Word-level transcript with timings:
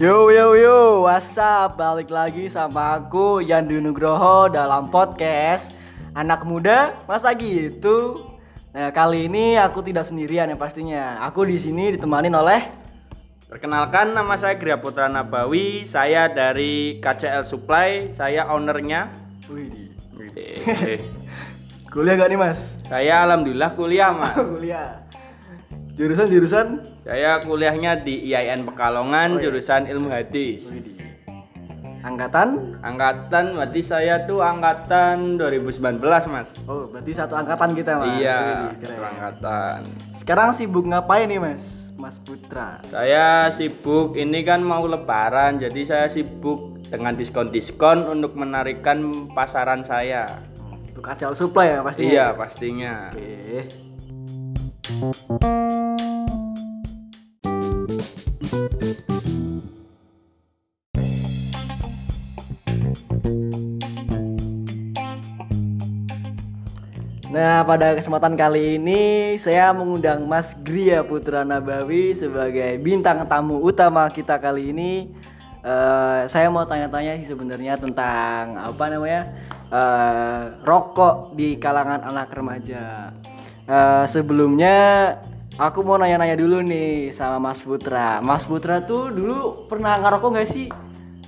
Yo 0.00 0.32
yo 0.32 0.56
yo, 0.56 1.04
what's 1.04 1.36
up? 1.36 1.76
Balik 1.76 2.08
lagi 2.08 2.48
sama 2.48 2.96
aku 2.96 3.44
Yandu 3.44 3.76
Nugroho 3.76 4.48
dalam 4.48 4.88
podcast 4.88 5.76
Anak 6.16 6.48
Muda 6.48 6.96
Masa 7.04 7.36
Gitu. 7.36 8.24
Nah, 8.72 8.88
kali 8.88 9.28
ini 9.28 9.60
aku 9.60 9.84
tidak 9.84 10.08
sendirian 10.08 10.48
ya 10.48 10.56
pastinya. 10.56 11.20
Aku 11.28 11.44
di 11.44 11.60
sini 11.60 11.92
ditemani 11.92 12.32
oleh 12.32 12.72
Perkenalkan 13.52 14.16
nama 14.16 14.32
saya 14.40 14.56
Gria 14.56 14.80
Putra 14.80 15.12
Nabawi, 15.12 15.84
saya 15.84 16.24
dari 16.32 16.96
KCL 16.96 17.44
Supply, 17.44 18.16
saya 18.16 18.48
ownernya. 18.48 19.12
Wih, 19.52 19.92
Wih, 20.16 20.32
kuliah 21.92 22.16
gak 22.16 22.32
nih 22.32 22.40
mas? 22.40 22.80
saya 22.88 23.28
alhamdulillah 23.28 23.76
kuliah 23.76 24.08
mas. 24.08 24.40
kuliah. 24.56 25.01
Jurusan 25.92 26.26
jurusan? 26.32 26.66
Saya 27.04 27.36
kuliahnya 27.44 28.00
di 28.00 28.24
IAIN 28.24 28.64
Pekalongan, 28.64 29.36
Oh, 29.36 29.38
iya. 29.38 29.42
jurusan 29.44 29.84
ilmu 29.84 30.08
hadis. 30.08 30.88
Angkatan? 32.02 32.74
Angkatan 32.82 33.54
berarti 33.54 33.78
saya 33.78 34.24
tuh 34.26 34.42
angkatan 34.42 35.38
2019 35.38 36.02
mas. 36.26 36.50
Oh, 36.66 36.88
berarti 36.90 37.12
satu 37.14 37.38
angkatan 37.38 37.76
kita 37.76 38.00
mas. 38.00 38.18
iya, 38.18 38.72
satu 38.74 39.02
angkatan. 39.04 39.78
Sekarang 40.10 40.48
sibuk 40.50 40.82
ngapain 40.82 41.30
nih 41.30 41.38
mas? 41.38 41.92
Mas 41.94 42.18
Putra. 42.18 42.82
Saya 42.90 43.52
sibuk 43.54 44.18
ini 44.18 44.42
kan 44.42 44.58
mau 44.58 44.82
lebaran, 44.82 45.62
jadi 45.62 45.80
saya 45.86 46.06
sibuk 46.10 46.82
dengan 46.90 47.14
diskon-diskon 47.14 48.10
untuk 48.10 48.34
menarikkan 48.34 49.28
pasaran 49.30 49.86
saya. 49.86 50.42
Untuk 50.90 51.06
KCL 51.06 51.38
Supply 51.38 51.66
ya 51.68 51.78
pastinya. 51.80 52.10
Iya 52.10 52.26
pastinya. 52.34 52.94
Oke. 53.14 53.60
Nah, 54.82 54.90
pada 67.62 67.94
kesempatan 67.94 68.34
kali 68.34 68.82
ini 68.82 69.38
saya 69.38 69.70
mengundang 69.70 70.26
Mas 70.26 70.58
Gria 70.66 71.06
Putra 71.06 71.46
Nabawi 71.46 72.18
sebagai 72.18 72.74
bintang 72.82 73.22
tamu 73.30 73.62
utama 73.62 74.10
kita 74.10 74.34
kali 74.42 74.74
ini. 74.74 75.14
Eh, 75.62 76.20
saya 76.26 76.50
mau 76.50 76.66
tanya-tanya 76.66 77.22
sih 77.22 77.30
sebenarnya 77.30 77.78
tentang 77.78 78.58
apa 78.58 78.90
namanya 78.90 79.30
eh, 79.70 80.58
rokok 80.66 81.38
di 81.38 81.54
kalangan 81.54 82.02
anak 82.02 82.34
remaja. 82.34 83.14
Eh, 83.72 84.04
sebelumnya 84.04 84.76
aku 85.56 85.80
mau 85.80 85.96
nanya-nanya 85.96 86.36
dulu 86.36 86.60
nih 86.60 87.08
sama 87.08 87.40
Mas 87.40 87.64
Putra. 87.64 88.20
Mas 88.20 88.44
Putra 88.44 88.84
tuh 88.84 89.08
dulu 89.08 89.64
pernah 89.64 89.96
ngerokok 89.96 90.28
nggak 90.28 90.44
sih? 90.44 90.68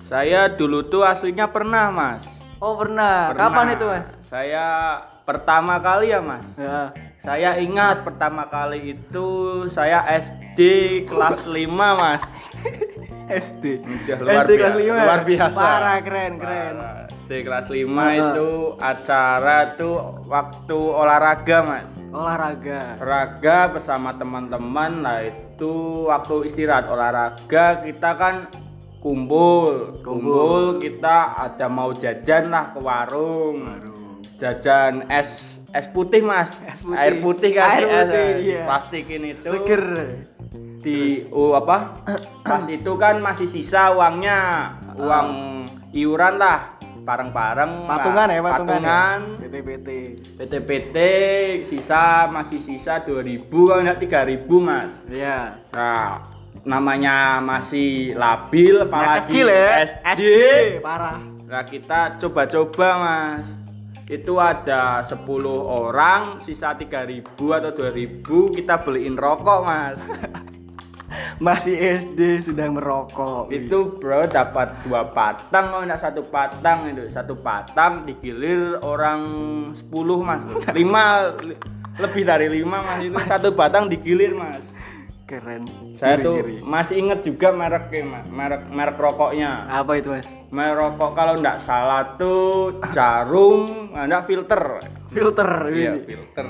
Saya 0.04 0.52
dulu 0.52 0.84
tuh 0.84 1.08
aslinya 1.08 1.48
pernah 1.48 1.88
mas. 1.88 2.44
Oh 2.60 2.76
pernah. 2.76 3.32
Pernah. 3.32 3.48
Kapan 3.48 3.66
itu 3.72 3.84
Mas? 3.88 4.08
Saya 4.28 4.66
pertama 5.24 5.80
kali 5.80 6.12
ya 6.12 6.20
mas. 6.20 6.44
Ya. 6.60 6.92
Saya 7.24 7.56
ingat 7.56 8.04
pertama 8.04 8.44
kali 8.44 8.92
itu 8.92 9.28
saya 9.72 10.04
SD 10.04 10.60
kelas 11.08 11.48
5 11.48 11.64
mas. 11.72 12.36
SD. 13.48 13.80
Udah 13.80 14.16
luar 14.20 14.44
SD 14.44 14.50
kelas 14.60 14.76
biasa. 14.76 14.92
5. 14.92 15.08
Luar 15.08 15.22
biasa. 15.24 15.62
Parah 15.64 15.96
keren 16.04 16.32
keren. 16.36 16.74
Parah. 16.76 17.08
SD 17.08 17.32
kelas 17.40 17.66
5 17.72 17.88
Ah. 17.96 18.12
itu 18.12 18.48
acara 18.76 19.58
tuh 19.80 19.96
waktu 20.28 20.76
olahraga 20.76 21.58
mas. 21.64 22.03
Olahraga. 22.14 22.94
Olahraga 23.02 23.58
bersama 23.74 24.14
teman-teman 24.14 25.02
lah 25.02 25.26
itu 25.26 26.06
waktu 26.06 26.46
istirahat 26.46 26.86
olahraga 26.86 27.82
kita 27.82 28.10
kan 28.14 28.46
kumpul 29.02 29.98
kumpul 30.00 30.78
kita 30.78 31.34
ada 31.34 31.66
mau 31.66 31.90
jajan 31.90 32.54
lah 32.54 32.70
ke 32.70 32.78
warung 32.78 33.66
jajan 34.38 35.10
es 35.10 35.58
es 35.74 35.90
putih 35.90 36.22
mas 36.22 36.56
Es 36.64 36.80
putih. 36.80 36.96
air 36.96 37.14
putih 37.18 37.50
kasih 37.52 37.82
Air 37.82 37.90
putih, 37.90 38.28
es. 38.30 38.38
iya. 38.46 38.60
plastik 38.64 39.04
ini 39.10 39.30
tuh 39.34 39.52
Seger. 39.60 39.84
di 40.80 41.26
oh 41.34 41.58
apa 41.58 41.98
pas 42.46 42.64
itu 42.70 42.92
kan 42.94 43.18
masih 43.18 43.50
sisa 43.50 43.90
uangnya 43.90 44.70
uang 44.96 45.28
iuran 45.90 46.38
lah 46.38 46.73
bareng-bareng 47.04 47.84
Patungan 47.84 48.26
ya, 48.26 48.40
patungan. 48.40 48.80
patungan 48.80 49.18
Ya? 49.36 49.46
PT-PT. 49.46 49.88
PT-PT 50.34 50.96
sisa 51.66 52.02
masih 52.26 52.58
sisa 52.58 52.98
2000 52.98 53.44
kalau 53.44 53.78
enggak 53.78 54.00
3000 54.00 54.48
mas 54.58 55.04
Iya. 55.06 55.60
nah 55.70 56.24
namanya 56.64 57.16
masih 57.38 58.14
labil 58.14 58.80
apalagi 58.80 59.28
kecil 59.28 59.46
ya. 59.46 59.84
SD. 59.84 60.22
Parah. 60.80 61.20
nah 61.44 61.62
kita 61.62 62.16
coba-coba 62.16 62.88
mas 62.96 63.46
itu 64.04 64.36
ada 64.36 65.00
10 65.00 65.20
orang 65.60 66.36
sisa 66.38 66.72
3000 66.72 67.20
atau 67.50 67.70
2000 67.70 68.24
kita 68.50 68.80
beliin 68.80 69.12
rokok 69.14 69.60
mas 69.60 70.00
Masih 71.38 71.76
SD 71.76 72.44
sudah 72.44 72.66
merokok. 72.70 73.50
itu 73.54 73.96
bro 73.98 74.26
dapat 74.26 74.74
dua 74.84 75.06
patang 75.08 75.70
kalau 75.70 75.82
enggak 75.86 76.02
satu 76.02 76.22
patang 76.26 76.90
itu. 76.90 77.06
Satu 77.10 77.34
patang 77.38 78.02
digilir 78.04 78.78
orang 78.82 79.20
10 79.72 80.20
mas. 80.20 80.42
Lima 80.74 81.32
li- 81.42 81.58
lebih 82.00 82.22
dari 82.26 82.46
lima 82.50 82.82
mas. 82.82 82.98
Itu 83.06 83.18
satu 83.22 83.54
batang 83.54 83.86
digilir 83.86 84.34
mas 84.34 84.73
Keren. 85.36 85.62
saya 85.92 86.14
Ngiri, 86.14 86.22
tuh 86.22 86.34
ngiri. 86.36 86.54
masih 86.62 86.94
inget 86.96 87.18
juga 87.20 87.48
mereknya 87.50 88.02
mas 88.04 88.26
merek 88.28 88.62
merek 88.68 88.96
rokoknya 88.96 89.50
apa 89.66 89.92
itu 89.94 90.08
mas? 90.10 90.26
merek 90.48 90.74
rokok 90.76 91.10
kalau 91.12 91.34
enggak 91.34 91.58
salah 91.58 92.14
tuh 92.14 92.78
jarum 92.88 93.66
enggak 93.96 94.22
filter 94.22 94.62
Filter. 95.06 95.50
iya 95.70 95.92
ini. 95.92 96.02
filter 96.04 96.46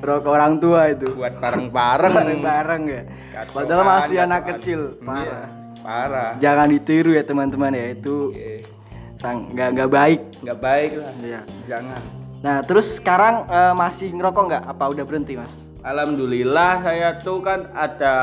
Rokok 0.00 0.30
orang 0.30 0.58
tua 0.58 0.88
itu. 0.88 1.06
buat 1.12 1.30
bareng-bareng 1.36 2.10
Bareng-bareng 2.12 2.82
ya. 2.84 3.02
Kacauan, 3.30 3.54
Padahal 3.54 3.82
masih 3.84 4.16
anak 4.18 4.40
kacauan. 4.40 4.50
kecil. 4.56 4.80
Iya, 4.90 5.04
Parah. 5.04 5.46
parah 5.80 6.30
Jangan 6.36 6.66
ditiru 6.68 7.10
ya 7.12 7.22
teman-teman 7.22 7.70
ya 7.70 7.86
itu 7.88 8.32
Iya, 8.32 8.66
sang 9.14 9.46
nggak 9.48 9.68
nggak 9.72 9.90
baik. 9.90 10.20
nggak 10.40 10.58
baik 10.58 10.90
lah 10.96 11.12
Iya. 11.20 11.40
jangan 11.66 12.00
Nah 12.40 12.64
terus 12.64 12.96
sekarang 12.96 13.44
eh, 13.48 13.74
masih 13.76 14.08
ngerokok 14.16 14.44
nggak? 14.48 14.64
Apa 14.64 14.84
udah 14.88 15.04
berhenti 15.04 15.36
mas? 15.36 15.60
Alhamdulillah 15.80 16.84
saya 16.84 17.16
tuh 17.20 17.40
kan 17.44 17.68
ada 17.76 18.14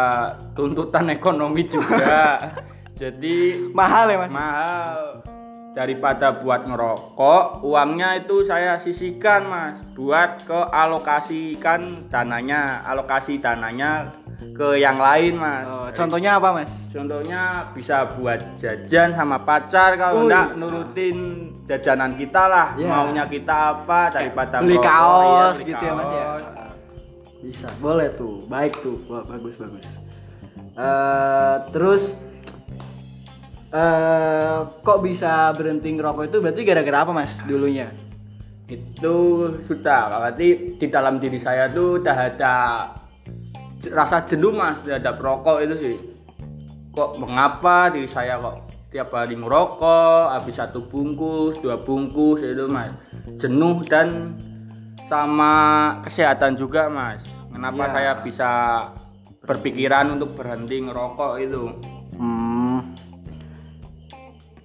tuntutan 0.57 1.09
ekonomi 1.13 1.65
juga. 1.65 2.37
Jadi 3.01 3.69
Mahal 3.77 4.13
ya 4.13 4.17
mas? 4.25 4.31
mahal. 4.33 5.01
Daripada 5.77 6.33
buat 6.33 6.65
ngerokok, 6.65 7.61
uangnya 7.61 8.17
itu 8.17 8.41
saya 8.41 8.81
sisihkan 8.81 9.45
Mas 9.45 9.77
buat 9.93 10.41
ke 10.41 10.57
alokasikan 10.73 12.09
dananya, 12.09 12.81
alokasi 12.81 13.37
dananya 13.37 14.09
ke 14.37 14.77
yang 14.77 15.01
lain 15.01 15.33
Mas. 15.37 15.65
Oh, 15.65 15.89
contohnya 15.89 16.37
apa 16.37 16.49
mas? 16.53 16.71
Contohnya 16.93 17.73
bisa 17.73 18.05
buat 18.13 18.37
jajan 18.53 19.17
sama 19.17 19.41
pacar 19.41 19.97
kalau 19.97 20.29
enggak 20.29 20.53
nurutin 20.53 21.49
jajanan 21.65 22.13
kita 22.13 22.43
lah. 22.45 22.67
Iya. 22.77 22.89
Maunya 22.89 23.25
kita 23.25 23.81
apa 23.81 24.13
daripada 24.13 24.61
beli 24.61 24.77
ngerokok, 24.77 24.85
kaos 24.85 25.25
iya, 25.25 25.47
beli 25.57 25.69
gitu 25.73 25.83
ya 25.83 25.93
mas 25.93 26.09
ya? 26.09 26.25
kaos. 26.25 26.43
Bisa, 27.37 27.69
boleh 27.79 28.09
tuh, 28.17 28.43
baik 28.49 28.73
tuh, 28.81 28.97
Wah, 29.07 29.23
bagus 29.25 29.55
bagus. 29.57 29.85
Eh 30.77 31.55
terus 31.73 32.03
eh 33.73 34.57
kok 34.85 34.99
bisa 35.01 35.49
berhenti 35.57 35.89
ngerokok 35.97 36.23
itu 36.29 36.37
berarti 36.39 36.61
gara-gara 36.61 36.97
apa 37.03 37.11
mas 37.13 37.41
dulunya? 37.45 37.89
itu 38.67 39.15
sudah 39.63 40.11
berarti 40.11 40.75
di 40.75 40.87
dalam 40.91 41.23
diri 41.23 41.39
saya 41.39 41.71
tuh 41.71 42.03
udah 42.03 42.17
ada 42.35 42.55
rasa 43.87 44.25
jenuh 44.25 44.51
mas 44.51 44.81
terhadap 44.81 45.17
rokok 45.17 45.61
itu 45.61 45.75
sih 45.77 45.95
kok 46.91 47.15
mengapa 47.15 47.93
diri 47.93 48.09
saya 48.09 48.41
kok 48.41 48.65
tiap 48.89 49.13
hari 49.13 49.37
ngerokok 49.37 50.33
habis 50.33 50.57
satu 50.57 50.81
bungkus 50.81 51.61
dua 51.61 51.77
bungkus 51.77 52.41
itu 52.41 52.65
mas 52.65 52.89
jenuh 53.37 53.85
dan 53.85 54.33
sama 55.05 55.53
kesehatan 56.01 56.57
juga 56.57 56.89
mas 56.89 57.21
kenapa 57.53 57.85
Iya. 57.85 57.93
saya 57.93 58.11
bisa 58.19 58.51
berpikiran 59.45 60.17
untuk 60.17 60.33
berhenti 60.33 60.81
ngerokok 60.81 61.33
itu 61.37 61.63
Hmm. 62.17 62.81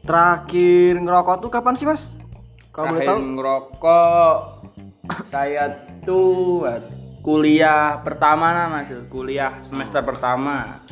Terakhir 0.02 0.98
ngerokok 0.98 1.36
tuh 1.38 1.50
kapan 1.52 1.76
sih 1.76 1.84
mas? 1.84 2.02
Kalau 2.72 2.96
boleh 2.96 3.04
tahu? 3.04 3.18
ngerokok 3.36 4.34
saya 5.28 5.68
tuh 6.02 6.64
kuliah 7.22 8.02
pertama 8.02 8.50
nah 8.50 8.66
mas 8.68 8.90
kuliah 9.06 9.62
semester 9.62 10.02
pertama 10.02 10.82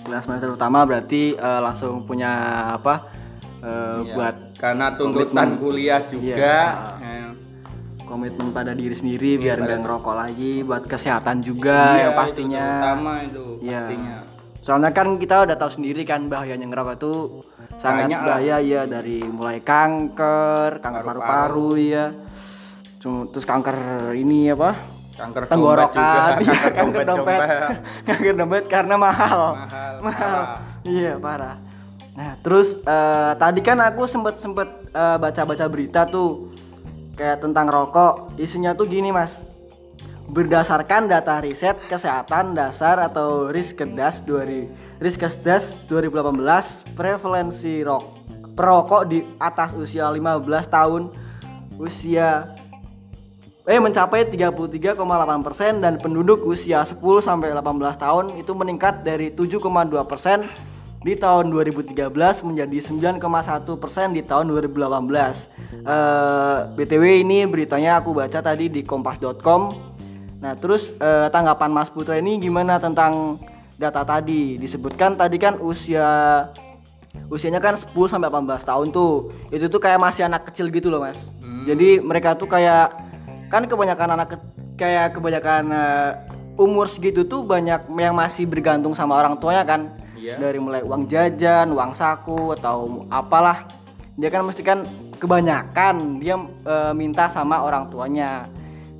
Kelas 0.00 0.24
semester 0.24 0.48
pertama 0.50 0.78
berarti 0.82 1.34
eh, 1.34 1.60
langsung 1.60 2.00
punya 2.02 2.30
apa? 2.72 3.12
eh, 3.60 3.98
Iya, 4.00 4.14
Buat 4.14 4.36
karena 4.56 4.86
tuntutan 4.94 5.28
komitmen. 5.28 5.60
kuliah 5.60 6.00
juga 6.02 6.56
Iya. 6.96 7.04
eh, 7.04 7.28
komitmen 8.00 8.48
pada 8.50 8.72
diri 8.72 8.94
sendiri 8.94 9.36
Iya, 9.36 9.42
biar 9.42 9.56
nggak 9.60 9.80
ngerokok 9.80 10.14
lagi 10.16 10.52
buat 10.62 10.82
kesehatan 10.82 11.42
juga 11.42 11.98
Iya, 11.98 12.08
itu 12.08 12.16
pastinya 12.16 12.64
terutama 12.64 13.12
itu 13.20 13.44
Iya. 13.60 13.80
pastinya 13.82 14.16
soalnya 14.58 14.90
kan 14.90 15.08
kita 15.16 15.36
udah 15.44 15.56
tahu 15.56 15.70
sendiri 15.72 16.02
kan 16.02 16.20
bahayanya 16.24 16.66
ngerokok 16.66 16.94
itu 16.94 17.12
sangat 17.76 18.04
Banyak 18.06 18.18
lah. 18.18 18.26
bahaya 18.30 18.56
ya 18.60 18.82
dari 18.84 19.18
mulai 19.24 19.58
kanker 19.60 20.78
kanker 20.78 21.04
Paru-paru. 21.04 21.20
paru-paru 21.20 21.70
ya 21.78 22.06
Cuma- 22.98 23.28
terus 23.28 23.44
kanker 23.44 23.76
ini 24.14 24.50
apa 24.50 24.72
kanker 25.18 25.42
dompet 25.44 25.52
tenggorokan 25.52 25.98
juga, 25.98 26.32
iya, 26.46 26.60
kanker 26.70 27.02
dompet 27.02 27.38
kanker 28.08 28.34
dompet 28.38 28.64
karena 28.70 28.94
mahal. 28.94 29.40
Mahal 29.58 29.92
mahal. 29.98 30.30
parah. 30.30 30.58
iya 30.86 31.12
parah. 31.18 31.56
Nah 32.14 32.30
terus 32.40 32.78
eh, 32.78 33.32
tadi 33.34 33.60
kan 33.60 33.78
aku 33.82 34.06
sempet 34.06 34.38
sempet 34.38 34.68
eh, 34.94 35.16
baca-baca 35.18 35.66
berita 35.66 36.06
tuh 36.06 36.54
kayak 37.18 37.42
tentang 37.42 37.66
rokok. 37.66 38.38
Isinya 38.38 38.72
tuh 38.78 38.86
gini 38.86 39.10
mas. 39.10 39.42
Berdasarkan 40.28 41.08
data 41.08 41.40
riset 41.40 41.80
kesehatan 41.88 42.52
dasar 42.52 43.00
atau 43.00 43.48
Riskedas 43.48 44.20
2000 44.28 45.00
Riskesdas 45.00 45.78
2018 45.88 46.92
prevalensi 46.98 47.80
rok 47.80 48.18
perokok 48.58 49.06
di 49.06 49.22
atas 49.38 49.70
usia 49.78 50.10
15 50.10 50.42
tahun 50.66 51.14
usia 51.78 52.57
eh 53.68 53.76
mencapai 53.76 54.24
33,8% 54.24 54.96
dan 55.84 56.00
penduduk 56.00 56.40
usia 56.48 56.80
10 56.88 56.96
sampai 57.20 57.52
18 57.52 58.00
tahun 58.00 58.24
itu 58.40 58.56
meningkat 58.56 59.04
dari 59.04 59.28
7,2% 59.28 60.48
di 61.04 61.12
tahun 61.12 61.52
2013 61.52 61.92
menjadi 62.48 62.78
9,1% 63.20 64.16
di 64.16 64.24
tahun 64.24 64.48
2018. 64.56 65.52
Eh, 65.84 66.58
BTW 66.80 67.20
ini 67.20 67.44
beritanya 67.44 68.00
aku 68.00 68.16
baca 68.16 68.40
tadi 68.40 68.72
di 68.72 68.80
kompas.com. 68.80 69.60
Nah, 70.40 70.56
terus 70.56 70.88
eh, 70.96 71.28
tanggapan 71.28 71.68
Mas 71.68 71.92
Putra 71.92 72.16
ini 72.16 72.40
gimana 72.40 72.80
tentang 72.80 73.36
data 73.76 74.00
tadi? 74.00 74.56
Disebutkan 74.56 75.12
tadi 75.20 75.36
kan 75.36 75.60
usia 75.60 76.08
usianya 77.28 77.60
kan 77.60 77.76
10 77.76 77.92
sampai 78.08 78.32
18 78.32 78.64
tahun 78.64 78.88
tuh. 78.96 79.28
Itu 79.52 79.68
tuh 79.68 79.76
kayak 79.76 80.00
masih 80.00 80.24
anak 80.24 80.48
kecil 80.48 80.72
gitu 80.72 80.88
loh, 80.88 81.04
Mas. 81.04 81.36
Jadi 81.68 82.00
mereka 82.00 82.32
tuh 82.32 82.48
kayak 82.48 83.07
kan 83.48 83.64
kebanyakan 83.64 84.08
anak 84.14 84.28
ke- 84.36 84.46
kayak 84.78 85.16
kebanyakan 85.16 85.64
eh, 85.72 86.10
umur 86.60 86.86
segitu 86.86 87.24
tuh 87.24 87.42
banyak 87.42 87.88
yang 87.96 88.14
masih 88.14 88.44
bergantung 88.44 88.92
sama 88.92 89.16
orang 89.16 89.40
tuanya 89.40 89.64
kan. 89.64 89.80
Iya. 90.18 90.36
Dari 90.36 90.58
mulai 90.58 90.82
uang 90.82 91.06
jajan, 91.06 91.70
uang 91.70 91.94
saku 91.94 92.52
atau 92.54 93.06
apalah. 93.08 93.64
Dia 94.18 94.28
kan 94.28 94.42
mesti 94.42 94.62
kan 94.66 94.82
kebanyakan 95.16 96.18
dia 96.18 96.36
eh, 96.66 96.92
minta 96.92 97.30
sama 97.30 97.62
orang 97.62 97.88
tuanya. 97.88 98.46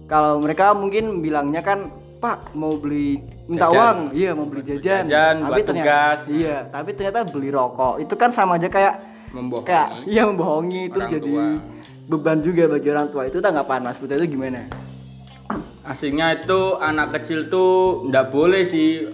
Kalau 0.09 0.41
mereka 0.41 0.73
mungkin 0.73 1.21
bilangnya 1.21 1.61
kan, 1.61 1.93
"Pak, 2.17 2.57
mau 2.57 2.73
beli 2.81 3.21
minta 3.45 3.69
Jajan. 3.69 3.77
uang." 3.77 3.99
Iya, 4.17 4.31
mau 4.33 4.47
beli 4.49 4.63
jajan. 4.65 5.05
jajan, 5.05 5.35
buat 5.45 5.57
ternyata 5.61 5.85
tugas. 5.85 6.19
iya, 6.33 6.57
tapi 6.65 6.97
ternyata 6.97 7.29
beli 7.29 7.53
rokok. 7.53 8.01
Itu 8.01 8.17
kan 8.17 8.33
sama 8.33 8.57
aja 8.57 8.73
kayak 8.73 8.95
membohongi 9.29 9.69
kayak 9.69 9.89
iya 10.09 10.23
membohongi 10.25 10.83
terus 10.89 11.05
orang 11.05 11.13
jadi 11.21 11.29
tua. 11.29 11.47
Beban 12.09 12.41
juga 12.41 12.65
bagi 12.67 12.89
orang 12.89 13.09
tua. 13.09 13.29
Itu 13.29 13.39
tanggapan 13.39 13.85
Mas 13.85 13.97
Putra 13.97 14.17
itu 14.17 14.29
gimana? 14.31 14.65
aslinya 15.83 16.37
itu 16.37 16.77
anak 16.77 17.17
kecil 17.17 17.49
tuh 17.49 18.05
ndak 18.05 18.29
boleh 18.29 18.65
sih 18.65 19.09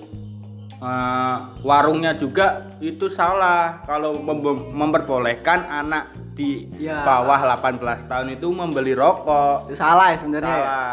Eh, 0.75 1.37
warungnya 1.65 2.13
juga 2.13 2.69
itu 2.77 3.09
salah 3.09 3.81
kalau 3.85 4.21
mem- 4.21 4.69
memperbolehkan 4.69 5.65
anak 5.65 6.13
di 6.37 6.69
Ya. 6.77 7.01
bawah 7.01 7.41
18 7.41 8.05
tahun 8.05 8.37
itu 8.37 8.53
membeli 8.53 8.93
rokok 8.93 9.65
Itu 9.65 9.81
salah 9.81 10.13
ya 10.13 10.21
sebenarnya. 10.21 10.45
ya? 10.51 10.61
salah 10.61 10.93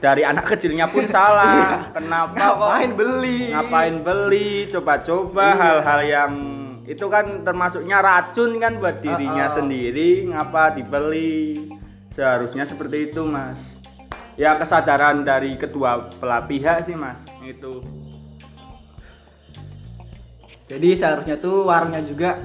dari 0.00 0.22
anak 0.26 0.44
kecilnya 0.48 0.90
pun 0.90 1.06
salah 1.06 1.78
kenapa 1.94 2.34
kok 2.34 2.42
Ngapain 2.58 2.90
beli? 2.90 3.40
ngapain 3.54 3.96
beli 4.00 4.50
coba-coba 4.66 5.46
Iya. 5.46 5.60
hal-hal 5.62 6.00
yang 6.02 6.32
itu 6.82 7.06
kan 7.06 7.42
termasuknya 7.42 7.98
racun 7.98 8.58
kan 8.58 8.76
buat 8.76 8.98
dirinya 8.98 9.46
Uh-uh. 9.46 9.56
sendiri 9.56 10.26
ngapa 10.26 10.74
dibeli 10.74 11.54
seharusnya 12.10 12.62
seperti 12.62 13.08
itu 13.08 13.22
mas 13.22 13.58
ya 14.34 14.56
kesadaran 14.56 15.22
dari 15.22 15.54
kedua 15.54 16.10
belah 16.18 16.42
pihak 16.42 16.84
sih 16.84 16.94
mas 16.94 17.22
itu 17.40 17.82
Jadi 20.62 20.96
seharusnya 20.96 21.36
tuh 21.36 21.68
warungnya 21.68 22.00
juga 22.00 22.40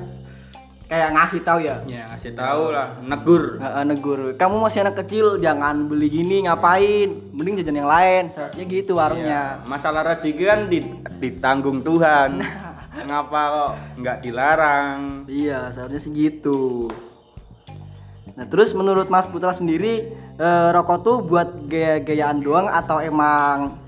kayak 0.84 1.16
ngasih 1.16 1.42
tahu 1.42 1.64
ya. 1.64 1.80
ya 1.88 2.12
ngasih 2.12 2.36
tahu 2.36 2.76
lah 2.76 3.00
negur 3.00 3.56
Heeh, 3.56 3.84
negur. 3.86 4.20
Kamu 4.36 4.60
masih 4.60 4.84
anak 4.84 5.00
kecil, 5.00 5.40
jangan 5.40 5.88
beli 5.88 6.12
gini, 6.12 6.44
ngapain? 6.44 7.08
Mending 7.32 7.64
jajan 7.64 7.80
yang 7.80 7.88
lain. 7.88 8.24
Seharusnya 8.28 8.66
gitu 8.66 9.00
warungnya. 9.00 9.64
Ya, 9.64 9.64
masalah 9.64 10.04
rezeki 10.06 10.44
kan 10.44 10.60
di- 10.68 10.92
ditanggung 11.20 11.80
Tuhan 11.82 12.44
ngapa 13.06 13.42
kok 13.54 13.72
nggak 14.02 14.18
dilarang 14.26 15.00
Iya, 15.30 15.70
seharusnya 15.76 16.02
sih 16.02 16.14
gitu. 16.16 16.90
Nah, 18.38 18.46
terus 18.46 18.70
menurut 18.78 19.10
Mas 19.10 19.26
Putra 19.26 19.50
sendiri, 19.50 20.14
eh, 20.38 20.68
rokok 20.70 20.98
tuh 21.02 21.18
buat 21.26 21.66
gaya-gayaan 21.66 22.46
doang 22.46 22.70
atau 22.70 23.02
emang 23.02 23.82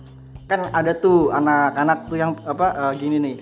kan 0.49 0.65
ada 0.73 0.97
tuh 0.97 1.29
anak-anak 1.29 2.09
tuh 2.09 2.17
yang 2.17 2.33
apa 2.49 2.67
eh, 2.73 2.93
gini 2.97 3.21
nih. 3.21 3.35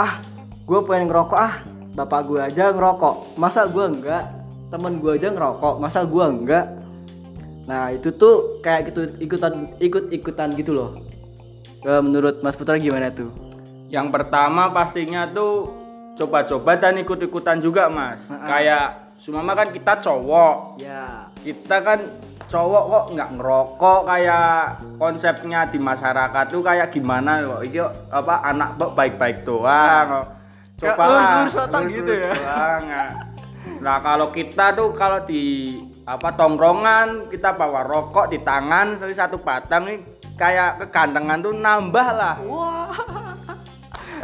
Ah, 0.00 0.24
gue 0.64 0.80
pengen 0.88 1.12
ngerokok 1.12 1.38
ah. 1.38 1.60
Bapak 1.94 2.26
gue 2.26 2.40
aja 2.40 2.74
ngerokok. 2.74 3.38
Masa 3.38 3.68
gue 3.68 3.84
enggak? 3.84 4.24
Temen 4.72 4.98
gue 4.98 5.14
aja 5.14 5.30
ngerokok. 5.30 5.78
Masa 5.78 6.02
gue 6.02 6.24
enggak? 6.24 6.66
Nah, 7.68 7.92
itu 7.92 8.10
tuh 8.10 8.58
kayak 8.64 8.90
gitu 8.90 9.00
ikutan 9.20 9.70
ikut-ikutan 9.78 10.56
gitu 10.58 10.74
loh. 10.74 10.98
Eh, 11.84 12.00
menurut 12.00 12.40
Mas 12.40 12.56
Putra 12.56 12.80
gimana 12.80 13.12
tuh? 13.12 13.53
Yang 13.88 14.06
pertama 14.10 14.72
pastinya 14.72 15.28
tuh 15.28 15.70
coba-coba 16.14 16.78
dan 16.78 17.00
ikut-ikutan 17.00 17.58
juga 17.58 17.90
mas. 17.90 18.22
Kayak 18.28 19.16
sumama 19.18 19.56
kan 19.56 19.68
kita 19.72 19.98
cowok, 20.04 20.78
Ya. 20.78 21.28
kita 21.40 21.80
kan 21.80 21.98
cowok 22.44 22.84
kok 22.86 23.04
nggak 23.16 23.30
ngerokok 23.40 24.00
kayak 24.04 24.78
konsepnya 25.00 25.60
di 25.68 25.78
masyarakat 25.80 26.44
tuh 26.52 26.60
kayak 26.60 26.92
gimana 26.92 27.40
kok 27.40 27.62
iya 27.66 27.88
apa 28.12 28.34
anak 28.44 28.76
kok 28.76 28.92
baik-baik 28.92 29.48
doang 29.48 30.28
coba 30.76 31.04
lah 31.08 31.48
otak 31.48 31.82
gitu 31.88 32.12
ya. 32.12 32.34
doang, 32.36 32.82
ya. 32.84 33.04
nah 33.80 33.96
kalau 34.04 34.28
kita 34.28 34.76
tuh 34.76 34.92
kalau 34.92 35.24
di 35.24 35.74
apa 36.04 36.36
tongkrongan 36.36 37.32
kita 37.32 37.56
bawa 37.56 37.80
rokok 37.88 38.28
di 38.28 38.38
tangan 38.44 39.00
satu 39.00 39.40
batang 39.40 39.88
nih 39.88 39.98
kayak 40.36 40.84
kegantengan 40.84 41.40
tuh 41.40 41.54
nambah 41.56 42.08
lah 42.12 42.36
Wah. 42.44 43.23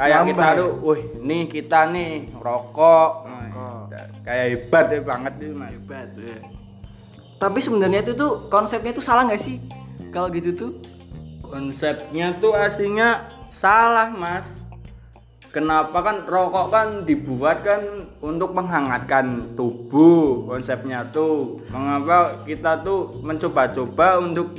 Kayak 0.00 0.33
kita 0.33 0.47
ya? 0.49 0.57
tuh, 0.57 0.71
wih 0.80 1.02
nih 1.21 1.42
kita 1.45 1.80
nih 1.92 2.12
rokok, 2.40 3.11
Rokok. 3.28 3.92
kayak 4.25 4.47
hebat 4.57 4.85
deh 4.88 5.02
banget 5.04 5.33
itu 5.45 5.52
mas. 5.52 5.69
hebat 5.76 6.09
ya. 6.16 6.38
Tapi 7.37 7.59
sebenarnya 7.61 8.00
itu 8.04 8.12
tuh 8.16 8.49
konsepnya 8.49 8.97
tuh 8.97 9.04
salah 9.04 9.28
nggak 9.28 9.40
sih? 9.40 9.61
Kalau 10.09 10.33
gitu 10.33 10.50
tuh? 10.57 10.73
Konsepnya 11.45 12.37
tuh 12.40 12.57
aslinya 12.57 13.28
salah 13.52 14.09
mas. 14.09 14.49
Kenapa 15.50 15.99
kan 16.00 16.16
rokok 16.30 16.71
kan 16.71 16.88
dibuat 17.02 17.66
kan 17.66 18.07
untuk 18.23 18.54
menghangatkan 18.54 19.57
tubuh 19.59 20.47
konsepnya 20.47 21.02
tuh. 21.11 21.59
Mengapa 21.75 22.47
kita 22.47 22.87
tuh 22.87 23.19
mencoba-coba 23.19 24.23
untuk 24.23 24.54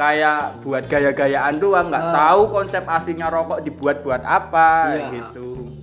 kayak 0.00 0.64
buat 0.64 0.88
gaya-gayaan 0.88 1.60
tuh 1.60 1.76
nggak 1.76 2.04
Ah. 2.08 2.14
tahu 2.16 2.40
konsep 2.48 2.88
aslinya 2.88 3.28
rokok 3.28 3.60
dibuat 3.60 4.00
buat 4.00 4.24
apa 4.24 4.96
Iya. 4.96 5.04
gitu. 5.12 5.76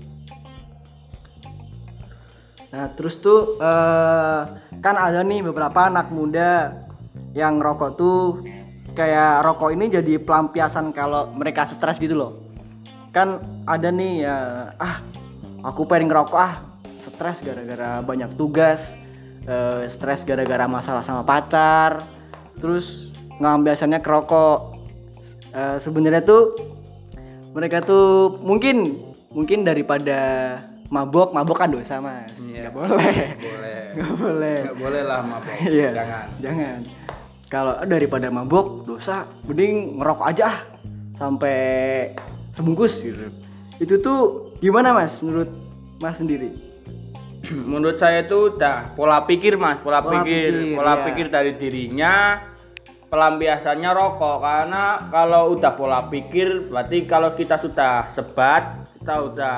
Nah 2.74 2.86
terus 2.98 3.22
tuh 3.22 3.62
eh, 3.62 4.40
kan 4.82 4.96
ada 4.98 5.22
nih 5.22 5.46
beberapa 5.46 5.86
anak 5.86 6.10
muda 6.10 6.82
yang 7.38 7.62
rokok 7.62 7.92
tuh 7.94 8.42
kayak 8.98 9.46
rokok 9.46 9.70
ini 9.72 9.86
jadi 9.88 10.18
pelampiasan 10.18 10.90
kalau 10.90 11.30
mereka 11.32 11.70
stres 11.70 12.02
gitu 12.02 12.18
loh. 12.18 12.32
Kan 13.14 13.38
ada 13.70 13.94
nih 13.94 14.26
ya 14.26 14.38
ah 14.76 15.06
aku 15.62 15.86
pengen 15.86 16.10
ngerokok 16.10 16.40
ah 16.42 16.66
stres 17.06 17.46
gara-gara 17.46 18.02
banyak 18.02 18.34
tugas, 18.34 18.98
eh, 19.46 19.86
stres 19.88 20.26
gara-gara 20.26 20.66
masalah 20.66 21.02
sama 21.02 21.22
pacar, 21.22 22.02
terus 22.58 23.14
ngambiasannya 23.38 24.00
ke 24.00 24.10
rokok. 24.10 24.60
Eh, 25.50 25.78
Sebenarnya 25.78 26.22
tuh 26.22 26.54
mereka 27.52 27.82
tuh 27.82 28.38
mungkin 28.40 29.02
mungkin 29.30 29.62
daripada 29.62 30.20
mabok 30.88 31.32
mabok 31.32 31.58
kan 31.58 31.70
dosa 31.70 31.98
mas 31.98 32.32
Iya. 32.40 32.70
nggak 32.70 32.74
boleh 32.74 33.16
Boleh. 33.36 33.82
nggak 33.98 34.14
boleh 34.16 34.58
Nggak 34.64 34.78
boleh 34.78 35.02
lah 35.04 35.20
mabok. 35.22 35.54
iya 35.68 35.90
Jangan. 35.92 36.26
jangan 36.40 36.78
kalau 37.48 37.74
daripada 37.84 38.28
mabok 38.28 38.84
dosa 38.84 39.24
mending 39.44 39.98
ngerokok 39.98 40.26
aja 40.28 40.44
ah, 40.48 40.58
sampai 41.16 41.58
sebungkus 42.52 43.00
gitu 43.00 43.28
itu 43.78 43.96
tuh 43.98 44.52
gimana 44.58 44.92
mas 44.92 45.18
menurut 45.20 45.50
mas 45.98 46.16
sendiri 46.16 46.52
menurut 47.72 47.96
saya 47.96 48.22
itu 48.22 48.54
udah 48.54 48.94
pola 48.94 49.24
pikir 49.24 49.56
mas 49.56 49.80
pola, 49.80 50.00
Pola 50.00 50.22
pikir, 50.22 50.52
pikir, 50.52 50.76
pola 50.76 50.94
iya. 50.94 51.04
pikir 51.06 51.26
dari 51.28 51.52
dirinya 51.54 52.14
pelampiasannya 53.08 53.88
rokok 53.90 54.36
karena 54.40 54.84
kalau 55.08 55.56
udah 55.56 55.72
pola 55.74 56.04
pikir 56.06 56.68
berarti 56.68 57.04
kalau 57.04 57.32
kita 57.32 57.56
sudah 57.56 58.08
sebat 58.08 58.64
kita 58.94 59.16
udah 59.24 59.58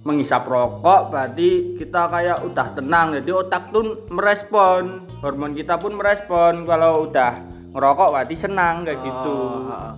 menghisap 0.00 0.46
rokok 0.46 1.10
berarti 1.10 1.48
kita 1.76 2.08
kayak 2.08 2.38
udah 2.42 2.66
tenang. 2.72 3.12
Jadi 3.18 3.30
otak 3.30 3.68
tuh 3.68 4.06
merespon 4.08 5.04
hormon 5.20 5.52
kita 5.52 5.76
pun 5.76 5.92
merespon. 5.92 6.64
Kalau 6.64 7.04
udah 7.04 7.36
ngerokok 7.70 8.08
berarti 8.10 8.34
senang 8.34 8.82
kayak 8.82 9.00
gitu. 9.00 9.36
Oh, 9.60 9.92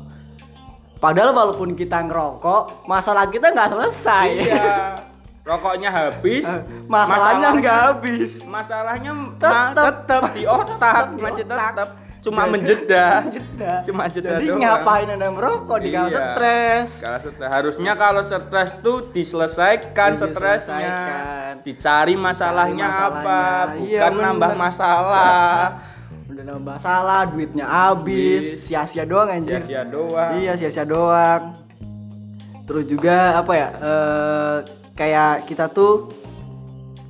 Padahal 0.99 1.35
walaupun 1.35 1.75
kita 1.75 1.99
ngerokok, 2.01 2.87
masalah 2.87 3.27
kita 3.27 3.51
nggak 3.51 3.71
selesai. 3.71 4.29
iya. 4.41 4.95
Rokoknya 5.43 5.91
habis 5.91 6.47
Eh, 6.47 6.63
Masalahnya 6.87 7.49
nggak 7.59 7.79
habis. 7.83 8.47
masalahnya 8.47 9.11
tetap 9.43 9.75
tetap 10.07 10.23
di 10.31 10.47
otak 10.47 11.19
masih 11.19 11.43
tetap 11.43 11.89
cuma 12.25 12.47
menjeda 12.47 13.27
Jeda. 13.27 13.73
Cuma 13.83 14.07
jeda 14.07 14.39
Jadi 14.39 14.47
doang. 14.47 14.63
ngapain 14.63 15.11
anda 15.11 15.27
merokok 15.27 15.79
di 15.79 15.91
kala 15.91 16.07
Iya. 16.07 16.21
stres? 16.31 16.89
Harusnya 17.41 17.93
kalau 17.95 18.23
stres 18.23 18.79
tuh 18.79 19.11
diselesaikan 19.11 20.15
stresnya, 20.15 20.79
Diselesaikan. 20.79 21.55
dicari 21.61 22.15
masalahnya 22.15 22.87
Cari 22.87 23.03
apa, 23.03 23.19
masalahnya. 23.19 23.83
Iya, 23.83 24.01
bukan 24.01 24.15
nambah 24.23 24.51
bener. 24.51 24.63
masalah. 24.63 25.51
Udah 26.33 26.45
nambah 26.49 26.73
masalah, 26.73 27.21
duitnya 27.27 27.67
habis, 27.67 28.43
sia-sia 28.63 29.03
doang 29.03 29.29
anjir. 29.29 29.59
Sia-sia 29.61 29.83
doang. 29.85 30.31
Iya, 30.39 30.53
sia-sia 30.55 30.87
doang. 30.87 31.53
Terus 32.63 32.85
juga 32.87 33.37
apa 33.37 33.53
ya? 33.53 33.69
eh, 33.75 34.57
kayak 34.95 35.45
kita 35.45 35.67
tuh 35.69 36.07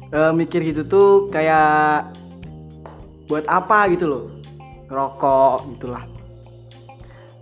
eh, 0.09 0.33
mikir 0.33 0.65
gitu 0.65 0.83
tuh 0.83 1.11
kayak 1.29 2.09
buat 3.25 3.45
apa 3.45 3.93
gitu 3.93 4.09
loh. 4.09 4.25
Ngerokok 4.93 5.73
gitulah. 5.73 6.05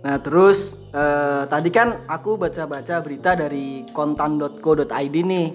Nah, 0.07 0.17
terus 0.23 0.71
eh, 0.95 1.43
tadi 1.51 1.67
kan 1.67 2.07
aku 2.07 2.39
baca-baca 2.39 3.03
berita 3.03 3.35
dari 3.35 3.83
kontan.co.id 3.91 5.15
nih. 5.19 5.47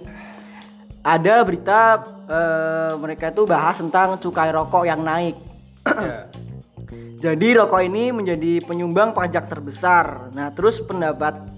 Ada 1.00 1.40
berita 1.40 2.04
eh, 2.28 2.92
mereka 3.00 3.32
itu 3.32 3.48
bahas 3.48 3.80
tentang 3.80 4.20
cukai 4.20 4.52
rokok 4.52 4.84
yang 4.84 5.00
naik. 5.00 5.40
Ya. 5.88 6.28
Jadi 7.24 7.56
rokok 7.56 7.80
ini 7.80 8.12
menjadi 8.12 8.60
penyumbang 8.60 9.16
pajak 9.16 9.48
terbesar. 9.48 10.28
Nah, 10.36 10.52
terus 10.52 10.84
pendapat 10.84 11.48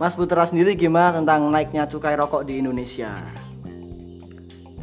Mas 0.00 0.16
Putra 0.16 0.48
sendiri 0.48 0.72
gimana 0.74 1.20
tentang 1.20 1.52
naiknya 1.52 1.84
cukai 1.84 2.16
rokok 2.16 2.48
di 2.48 2.58
Indonesia? 2.64 3.43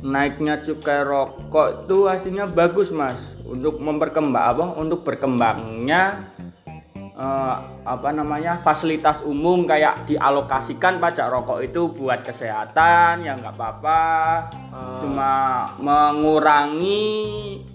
Naiknya 0.02 0.58
cukai 0.58 1.06
rokok 1.06 1.86
itu 1.86 2.10
hasilnya 2.10 2.50
bagus 2.50 2.90
mas. 2.90 3.38
Untuk 3.46 3.78
memperkembang 3.78 4.46
apa? 4.58 4.66
Untuk 4.82 5.06
berkembangnya 5.06 6.26
eh, 7.14 7.56
apa 7.86 8.10
namanya 8.10 8.58
fasilitas 8.66 9.22
umum 9.22 9.70
kayak 9.70 10.10
dialokasikan 10.10 10.98
pajak 10.98 11.30
rokok 11.30 11.62
itu 11.62 11.94
buat 11.94 12.26
kesehatan 12.26 13.22
ya 13.22 13.38
nggak 13.38 13.54
apa-apa. 13.54 14.04
Cuma 15.06 15.34
mengurangi 15.78 17.06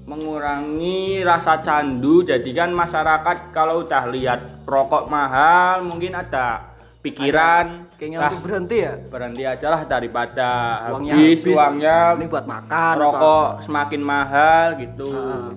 mengurangi 0.03 1.23
rasa 1.23 1.63
candu. 1.63 2.27
Jadi 2.27 2.51
kan 2.51 2.75
masyarakat 2.75 3.55
kalau 3.55 3.87
udah 3.87 4.03
lihat 4.11 4.67
rokok 4.67 5.07
mahal 5.07 5.87
mungkin 5.87 6.19
ada 6.19 6.76
pikiran 7.07 7.67
Kayaknya 7.95 8.19
"Ah, 8.19 8.29
untuk 8.29 8.41
berhenti 8.43 8.77
ya? 8.79 8.93
berhenti 9.07 9.43
aja 9.45 9.67
lah 9.69 9.83
daripada 9.85 10.49
Uangnya 10.91 11.15
habis, 11.15 11.39
habis, 11.41 11.55
uangnya 11.55 11.97
Ini 12.15 12.27
buat 12.27 12.45
makan. 12.45 12.69
atau 12.69 13.01
rokok 13.01 13.49
semakin 13.63 14.03
mahal 14.03 14.67
gitu 14.77 15.09
Ah. 15.09 15.51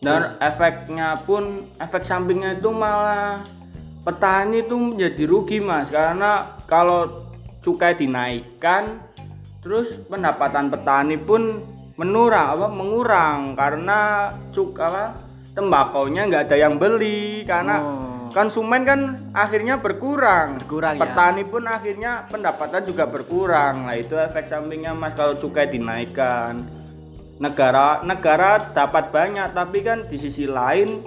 dan 0.00 0.20
efeknya 0.38 1.16
pun 1.18 1.42
efek 1.76 2.02
sampingnya 2.02 2.54
itu 2.54 2.68
malah 2.68 3.40
petani 4.02 4.60
itu 4.60 4.76
menjadi 4.76 5.24
rugi 5.24 5.58
mas 5.58 5.88
karena 5.88 6.32
kalau 6.64 7.24
cukai 7.60 7.94
dinaikkan 7.94 9.00
terus 9.60 9.96
pendapatan 10.04 10.68
petani 10.68 11.16
pun 11.16 11.64
menurang 11.94 12.52
apa 12.52 12.66
mengurang 12.68 13.40
karena 13.54 13.98
cuk 14.50 14.76
apa 14.76 15.16
tembakonya 15.52 16.26
nggak 16.26 16.42
ada 16.44 16.56
yang 16.58 16.76
beli 16.76 17.22
karena 17.44 17.80
Oh. 17.80 18.03
Konsumen 18.34 18.82
kan 18.82 19.00
akhirnya 19.30 19.78
berkurang. 19.78 20.58
Berkurang, 20.58 20.98
ya. 20.98 21.00
petani 21.06 21.42
pun 21.46 21.62
akhirnya 21.70 22.26
pendapatan 22.26 22.82
juga 22.82 23.06
berkurang. 23.06 23.86
Nah 23.86 23.94
itu 23.94 24.18
efek 24.18 24.50
sampingnya 24.50 24.92
mas 24.92 25.14
kalau 25.14 25.38
cukai 25.38 25.70
dinaikkan. 25.70 26.58
Negara 27.38 28.02
negara 28.02 28.74
dapat 28.74 29.14
banyak 29.14 29.54
tapi 29.54 29.78
kan 29.86 30.02
di 30.06 30.18
sisi 30.18 30.46
lain 30.50 31.06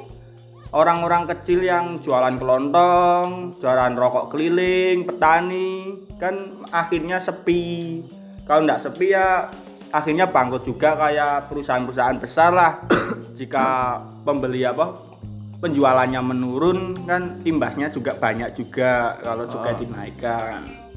orang-orang 0.75 1.23
kecil 1.35 1.63
yang 1.63 2.03
jualan 2.03 2.35
kelontong 2.35 3.55
jualan 3.55 3.95
rokok 3.95 4.35
keliling 4.35 5.07
petani 5.07 5.99
kan 6.15 6.63
akhirnya 6.71 7.19
sepi. 7.19 8.03
Kalau 8.47 8.63
nggak 8.63 8.87
sepi 8.87 9.11
ya 9.11 9.51
akhirnya 9.91 10.27
bangkrut 10.27 10.63
juga 10.67 10.95
kayak 10.95 11.51
perusahaan-perusahaan 11.51 12.19
besar 12.19 12.51
lah. 12.55 12.73
Jika 13.39 13.99
pembeli 14.23 14.67
apa 14.67 15.16
penjualannya 15.57 16.21
menurun 16.21 16.93
kan 17.09 17.41
imbasnya 17.41 17.89
juga 17.89 18.13
banyak 18.13 18.53
juga 18.53 19.17
kalau 19.25 19.49
cukai 19.49 19.73
dinaikkan 19.77 20.87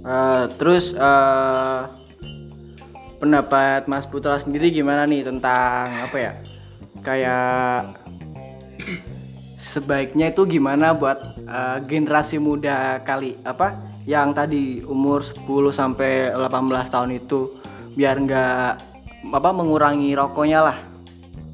Eh, 0.00 0.44
terus 0.56 0.96
eh, 0.96 1.80
pendapat 3.20 3.84
Mas 3.84 4.08
Putra 4.08 4.40
sendiri 4.40 4.72
gimana 4.72 5.04
nih 5.04 5.28
tentang 5.28 6.08
apa 6.08 6.16
ya? 6.16 6.32
Kayak 7.04 8.00
sebaiknya 9.60 10.32
itu 10.32 10.48
gimana 10.48 10.96
buat 10.96 11.36
eh, 11.44 11.78
generasi 11.84 12.40
muda 12.40 13.04
kali 13.04 13.36
apa 13.44 13.76
yang 14.08 14.32
tadi 14.32 14.80
umur 14.88 15.20
10 15.20 15.44
sampai 15.68 16.32
18 16.32 16.88
tahun 16.88 17.20
itu 17.20 17.60
biar 17.92 18.16
nggak 18.24 18.70
apa 19.28 19.50
mengurangi 19.52 20.16
rokoknya 20.16 20.60
lah. 20.64 20.78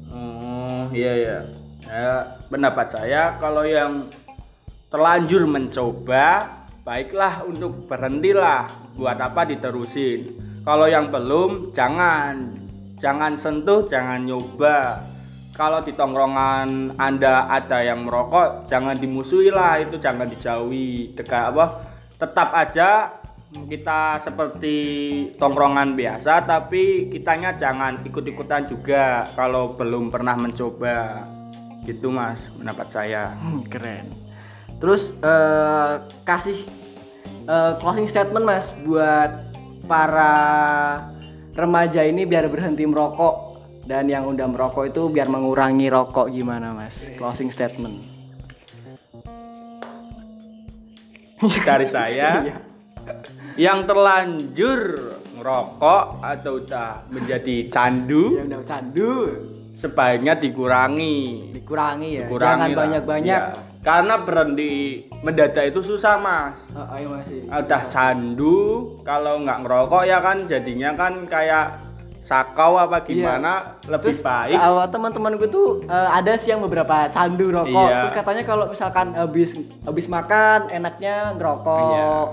Oh 0.07 0.87
iya 0.95 1.13
iya. 1.19 1.56
Ya, 1.87 2.35
pendapat 2.51 2.91
saya 2.91 3.39
kalau 3.39 3.63
yang 3.63 4.11
terlanjur 4.91 5.47
mencoba, 5.47 6.51
baiklah 6.83 7.47
untuk 7.47 7.87
berhentilah. 7.87 8.67
Buat 8.99 9.23
apa 9.23 9.47
diterusin? 9.47 10.35
Kalau 10.67 10.83
yang 10.91 11.07
belum, 11.07 11.71
jangan, 11.71 12.59
jangan 12.99 13.39
sentuh, 13.39 13.87
jangan 13.87 14.27
nyoba. 14.27 14.99
Kalau 15.55 15.79
di 15.81 15.95
tongkrongan 15.95 16.99
Anda 16.99 17.47
ada 17.47 17.79
yang 17.79 18.03
merokok, 18.03 18.67
jangan 18.67 18.99
dimusuhi 18.99 19.47
lah, 19.47 19.79
itu 19.79 19.95
jangan 19.95 20.27
dijauhi. 20.27 21.15
Dekat 21.15 21.55
apa? 21.55 21.65
Tetap 22.19 22.49
aja 22.51 23.15
kita 23.47 24.19
seperti 24.19 24.75
tongkrongan 25.39 25.95
biasa 25.95 26.43
tapi 26.43 27.07
kitanya 27.07 27.55
jangan 27.55 28.03
ikut-ikutan 28.03 28.67
juga 28.67 29.23
kalau 29.39 29.71
belum 29.71 30.11
pernah 30.11 30.35
mencoba 30.35 31.23
gitu 31.87 32.11
mas 32.11 32.51
pendapat 32.51 32.87
saya 32.91 33.31
Hmm, 33.39 33.63
keren. 33.63 34.11
Terus 34.77 35.15
eh, 35.17 35.93
kasih 36.21 36.67
eh, 37.47 37.73
closing 37.79 38.05
statement 38.05 38.43
mas 38.43 38.69
buat 38.83 39.31
para 39.87 40.35
remaja 41.55 42.03
ini 42.03 42.27
biar 42.27 42.45
berhenti 42.45 42.83
merokok 42.83 43.55
dan 43.87 44.05
yang 44.05 44.27
udah 44.27 44.45
merokok 44.45 44.91
itu 44.91 45.07
biar 45.07 45.25
mengurangi 45.25 45.87
rokok 45.87 46.27
gimana 46.27 46.75
mas? 46.75 47.07
Closing 47.15 47.47
statement. 47.49 48.19
dari 51.63 51.85
saya 51.85 52.29
Iya. 52.49 52.57
yang 53.55 53.85
terlanjur 53.85 54.79
ngerokok 55.37 56.03
atau 56.19 56.57
udah 56.57 57.05
menjadi 57.07 57.69
candu 57.69 58.35
Yang 58.35 58.47
udah 58.51 58.61
candu 58.65 59.11
sebaiknya 59.77 60.33
dikurangi 60.33 61.53
dikurangi 61.53 62.09
ya. 62.17 62.25
dikurangi 62.25 62.49
Jangan 62.49 62.69
banyak-banyak. 62.73 63.41
Iya. 63.45 63.53
karena 63.85 64.13
berhenti 64.19 64.71
mendadak 65.21 65.69
itu 65.69 65.85
susah 65.85 66.17
mas 66.17 66.57
Oh, 66.73 66.83
ayo 66.97 67.13
masih. 67.13 67.45
udah 67.45 67.81
candu 67.85 68.57
kalau 69.05 69.45
nggak 69.45 69.61
ngerokok 69.61 70.03
ya 70.03 70.17
kan 70.19 70.37
jadinya 70.43 70.91
kan 70.91 71.23
kayak 71.23 71.77
sakau 72.19 72.75
apa 72.75 73.07
gimana 73.07 73.79
lebih 73.87 74.11
Terus 74.11 74.19
baik 74.19 74.57
uh, 74.59 74.83
teman-teman 74.91 75.39
gue 75.39 75.47
tuh 75.47 75.85
uh, 75.87 76.09
ada 76.11 76.35
sih 76.35 76.51
yang 76.51 76.59
beberapa 76.59 77.07
candu 77.07 77.53
rokok. 77.53 77.87
Iya. 77.87 77.97
Terus 78.03 78.13
katanya 78.17 78.43
kalau 78.43 78.65
misalkan 78.67 79.07
habis 79.15 79.55
habis 79.85 80.05
makan 80.11 80.67
enaknya 80.67 81.37
ngerokok. 81.39 82.27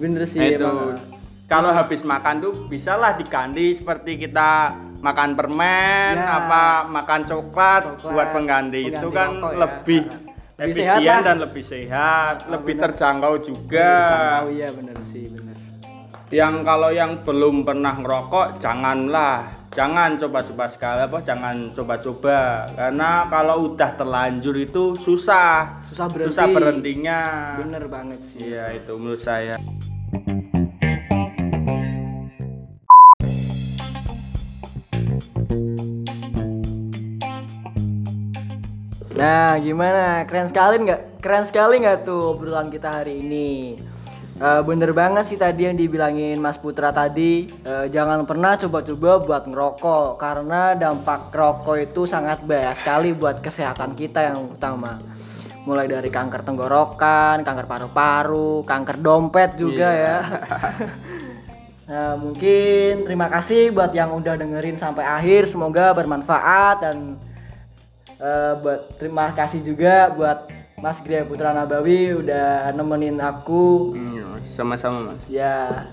Bener 0.00 0.24
sih 0.24 0.40
itu 0.40 0.96
kalau 1.44 1.68
habis 1.68 2.00
makan 2.00 2.40
tuh 2.40 2.52
bisalah 2.64 3.12
diganti 3.12 3.76
seperti 3.76 4.16
kita 4.16 4.72
makan 5.02 5.34
permen 5.34 6.14
Ya. 6.14 6.38
apa 6.40 6.64
makan 6.86 7.20
coklat, 7.22 7.82
Coklat, 7.84 8.08
buat 8.08 8.28
pengganti, 8.30 8.80
itu 8.86 8.94
pengganti 8.96 9.12
kan 9.12 9.28
rokok 9.34 9.50
ya. 9.50 9.58
lebih 9.58 10.00
Lebih 10.52 10.72
sehat 10.72 10.96
efisien 10.96 11.10
lah. 11.10 11.20
dan 11.20 11.36
lebih 11.40 11.64
sehat 11.64 12.34
Ah, 12.38 12.48
lebih 12.48 12.72
bener. 12.72 12.82
terjangkau 12.86 13.34
juga 13.40 13.92
Oh 14.40 14.50
iya 14.50 14.68
bener 14.70 14.94
sih 15.04 15.26
bener. 15.26 15.56
yang 16.30 16.62
kalau 16.62 16.88
yang 16.90 17.20
belum 17.20 17.60
pernah 17.62 17.92
ngerokok 17.94 18.56
janganlah 18.56 19.36
jangan 19.68 20.14
coba-coba 20.14 20.64
sekali 20.66 21.00
apa 21.02 21.18
jangan 21.20 21.56
coba-coba 21.70 22.38
karena 22.70 23.10
kalau 23.26 23.68
udah 23.68 23.90
terlanjur 23.92 24.54
itu 24.56 24.94
susah 24.96 25.82
Susah 25.84 26.06
berhenti. 26.06 26.28
susah 26.30 26.46
berhentinya 26.46 27.20
Bener 27.58 27.84
banget 27.86 28.20
sih. 28.22 28.38
iya 28.46 28.70
itu 28.70 28.92
menurut 28.94 29.18
saya 29.18 29.58
Nah, 39.22 39.54
gimana? 39.62 40.26
Keren 40.26 40.50
sekali 40.50 40.82
nggak? 40.82 41.22
Keren 41.22 41.46
sekali 41.46 41.78
nggak 41.78 42.02
tuh 42.02 42.34
obrolan 42.34 42.74
kita 42.74 42.90
hari 42.90 43.22
ini? 43.22 43.78
Eh, 44.42 44.62
bener 44.66 44.90
banget 44.90 45.30
sih 45.30 45.38
tadi 45.38 45.70
yang 45.70 45.78
dibilangin 45.78 46.42
Mas 46.42 46.58
Putra 46.58 46.90
tadi. 46.90 47.46
Eh, 47.62 47.86
jangan 47.94 48.26
pernah 48.26 48.58
coba-coba 48.58 49.22
buat 49.22 49.44
ngerokok 49.46 50.18
karena 50.18 50.74
dampak 50.74 51.30
rokok 51.30 51.78
itu 51.78 52.02
sangat 52.02 52.42
bahaya 52.42 52.74
sekali 52.74 53.14
buat 53.14 53.38
kesehatan 53.38 53.94
kita 53.94 54.34
yang 54.34 54.42
utama. 54.58 54.98
Mulai 55.70 55.86
dari 55.86 56.10
kanker 56.10 56.42
tenggorokan, 56.42 57.46
kanker 57.46 57.66
paru-paru, 57.70 58.66
kanker 58.66 58.98
dompet 58.98 59.54
juga 59.54 59.88
ya. 59.94 60.18
Nah, 61.82 62.16
mungkin 62.16 63.04
terima 63.04 63.28
kasih 63.28 63.68
buat 63.68 63.92
yang 63.92 64.16
udah 64.16 64.40
dengerin 64.40 64.80
sampai 64.80 65.04
akhir. 65.04 65.50
Semoga 65.50 65.92
bermanfaat 65.92 66.80
dan 66.80 67.20
eh, 68.22 68.52
buat 68.62 68.80
terima 69.02 69.34
kasih 69.34 69.60
juga 69.66 70.14
buat 70.14 70.46
Mas 70.78 70.98
Gria 71.02 71.22
Putra 71.22 71.54
Nabawi 71.54 72.14
udah 72.18 72.70
nemenin 72.74 73.18
aku. 73.22 73.94
Hmm, 73.94 74.38
sama-sama 74.46 75.14
mas 75.14 75.26
Ya, 75.30 75.86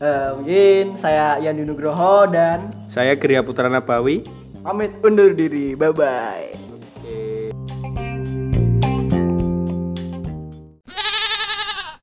eh, 0.00 0.28
mungkin 0.36 0.96
saya 1.00 1.40
Yandi 1.40 1.64
Nugroho 1.64 2.28
dan 2.28 2.72
saya 2.88 3.12
Gria 3.16 3.44
Putra 3.44 3.68
Nabawi 3.68 4.24
pamit 4.64 4.96
undur 5.04 5.36
diri. 5.36 5.76
Bye 5.76 5.92
bye. 5.92 6.63